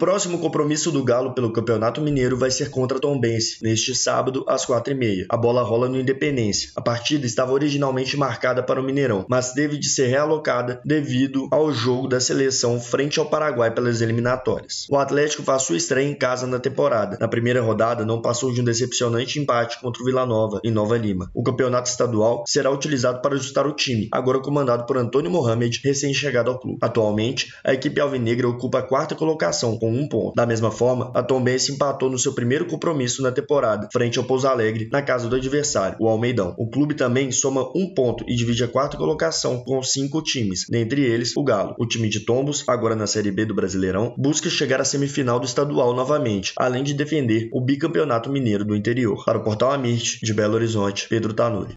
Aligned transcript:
próximo 0.00 0.38
compromisso 0.38 0.90
do 0.90 1.04
Galo 1.04 1.34
pelo 1.34 1.52
Campeonato 1.52 2.00
Mineiro 2.00 2.34
vai 2.34 2.50
ser 2.50 2.70
contra 2.70 2.98
Tombense, 2.98 3.58
neste 3.62 3.94
sábado, 3.94 4.42
às 4.48 4.64
4h30. 4.64 5.26
A 5.28 5.36
bola 5.36 5.62
rola 5.62 5.90
no 5.90 6.00
Independência. 6.00 6.70
A 6.74 6.80
partida 6.80 7.26
estava 7.26 7.52
originalmente 7.52 8.16
marcada 8.16 8.62
para 8.62 8.80
o 8.80 8.82
Mineirão, 8.82 9.26
mas 9.28 9.52
teve 9.52 9.76
de 9.76 9.90
ser 9.90 10.06
realocada 10.06 10.80
devido 10.86 11.48
ao 11.50 11.70
jogo 11.70 12.08
da 12.08 12.18
seleção 12.18 12.80
frente 12.80 13.20
ao 13.20 13.26
Paraguai 13.26 13.74
pelas 13.74 14.00
eliminatórias. 14.00 14.86
O 14.90 14.96
Atlético 14.96 15.42
faz 15.42 15.64
sua 15.64 15.76
estreia 15.76 16.08
em 16.08 16.14
casa 16.14 16.46
na 16.46 16.58
temporada. 16.58 17.18
Na 17.20 17.28
primeira 17.28 17.60
rodada, 17.60 18.02
não 18.02 18.22
passou 18.22 18.50
de 18.54 18.62
um 18.62 18.64
decepcionante 18.64 19.38
empate 19.38 19.78
contra 19.82 20.02
o 20.02 20.06
Vila 20.06 20.24
Nova, 20.24 20.62
em 20.64 20.70
Nova 20.70 20.96
Lima. 20.96 21.30
O 21.34 21.42
campeonato 21.42 21.90
estadual 21.90 22.42
será 22.46 22.70
utilizado 22.70 23.20
para 23.20 23.34
ajustar 23.34 23.66
o 23.66 23.74
time, 23.74 24.08
agora 24.10 24.40
comandado 24.40 24.86
por 24.86 24.96
Antônio 24.96 25.30
Mohamed, 25.30 25.82
recém-chegado 25.84 26.50
ao 26.50 26.58
clube. 26.58 26.78
Atualmente, 26.80 27.52
a 27.62 27.74
equipe 27.74 28.00
alvinegra 28.00 28.48
ocupa 28.48 28.78
a 28.78 28.82
quarta 28.82 29.14
colocação, 29.14 29.78
com 29.78 29.89
um 29.90 30.08
ponto. 30.08 30.34
Da 30.34 30.46
mesma 30.46 30.70
forma, 30.70 31.10
a 31.14 31.22
Tombense 31.22 31.72
empatou 31.72 32.10
no 32.10 32.18
seu 32.18 32.32
primeiro 32.32 32.66
compromisso 32.66 33.22
na 33.22 33.32
temporada, 33.32 33.88
frente 33.92 34.18
ao 34.18 34.24
Pouso 34.24 34.46
Alegre, 34.46 34.88
na 34.90 35.02
casa 35.02 35.28
do 35.28 35.36
adversário, 35.36 35.96
o 36.00 36.08
Almeidão. 36.08 36.54
O 36.58 36.68
clube 36.68 36.94
também 36.94 37.30
soma 37.30 37.70
um 37.74 37.92
ponto 37.94 38.24
e 38.26 38.34
divide 38.34 38.64
a 38.64 38.68
quarta 38.68 38.96
colocação 38.96 39.62
com 39.64 39.82
cinco 39.82 40.22
times, 40.22 40.64
dentre 40.68 41.02
eles 41.02 41.36
o 41.36 41.44
Galo. 41.44 41.74
O 41.78 41.86
time 41.86 42.08
de 42.08 42.20
Tombos, 42.20 42.64
agora 42.68 42.96
na 42.96 43.06
Série 43.06 43.30
B 43.30 43.44
do 43.44 43.54
Brasileirão, 43.54 44.14
busca 44.16 44.48
chegar 44.48 44.80
à 44.80 44.84
semifinal 44.84 45.38
do 45.38 45.46
estadual 45.46 45.94
novamente, 45.94 46.52
além 46.56 46.82
de 46.82 46.94
defender 46.94 47.48
o 47.52 47.60
bicampeonato 47.60 48.30
mineiro 48.30 48.64
do 48.64 48.76
interior. 48.76 49.24
Para 49.24 49.38
o 49.38 49.44
Portal 49.44 49.72
Amirte, 49.72 50.18
de 50.22 50.32
Belo 50.32 50.54
Horizonte, 50.54 51.06
Pedro 51.08 51.34
Tanuri. 51.34 51.68